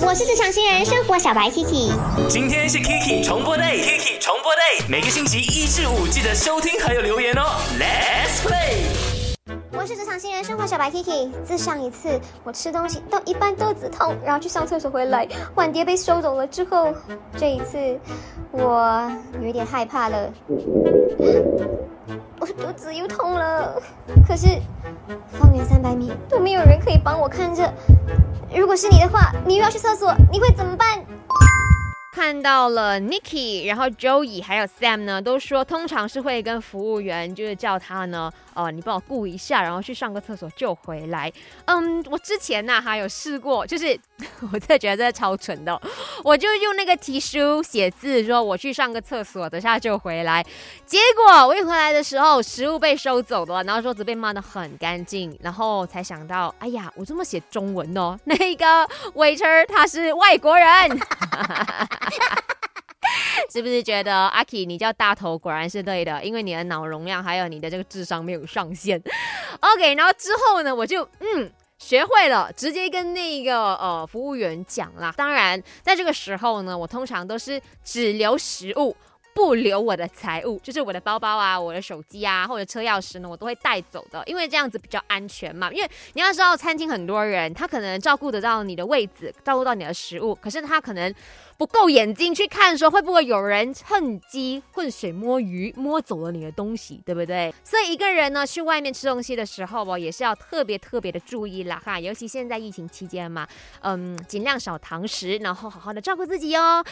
[0.00, 1.92] 我是职场新人生活小白 Kiki，
[2.28, 7.42] 今天是 Kiki 重播 day，Kiki 重播 day，每个星期一至五记得收听还有留言哦
[7.78, 8.82] ，Let's play。
[9.72, 11.30] 我是职场新人生活小白 Kiki。
[11.44, 16.92] 自上一次我吃东西到一半肚子痛，然后去上厕所回来，碗碟被收走了之后，
[17.36, 17.78] 这一次
[18.50, 20.32] 我有一点害怕了，
[22.40, 23.80] 我肚子又痛了。
[24.26, 24.46] 可是
[25.38, 27.72] 方圆三百米都没有人可以帮我看着。
[28.54, 31.04] 如果是你的话，你又要去厕所，你会怎么办？
[32.14, 41.32] 看到了 Nikki，然后 Joey 还有 Sam 呢，都说通常是会跟服务员就是叫他呢，呃，你帮我顾一下，然后去上个厕所就回来。
[41.64, 43.98] 嗯，我之前呢还有试过，就是
[44.52, 45.78] 我真的觉得这超蠢的，
[46.22, 50.40] 我就用那个提书写字，说我去上个厕所，等下就回来。
[50.86, 60.66] 结果我一回来的时候，食物被收走了，然后桌子被抹得很干净，然后才想到，哎呀，我这么写中文哦，那个 waiter 他是外国人。
[63.50, 66.24] 是不是觉得阿 K 你叫大头果然是对的？
[66.24, 69.00] 因为你的脑容量还有你的这个智商没有上限。
[69.60, 75.12] OK，然后之后呢，我就嗯学会了，直接跟那个呃服务员讲啦。
[75.16, 78.96] 当然，在这个时候呢，我通常都是只留食物。
[79.34, 85.70] 不留我的财物，就是我的包包啊、我的手机啊或者车钥匙呢，我都会带走的，因为这样子比较安全嘛。
[85.72, 91.12] 因为你要知道，餐厅很多人，他可能照顾得到你的位置，照顾到你的食物，可是他可能
[91.58, 97.52] 不够眼睛去看，说会不会有人趁机浑水摸鱼，摸走了你的东西，对不对？
[97.64, 103.46] 所以一个人呢去外面吃东西的时候哦，也是要特别特别的注意啦哈，尤其现在疫情期间嘛，
[103.80, 106.84] 嗯，尽量少堂食，然后好好的照顾自己哦。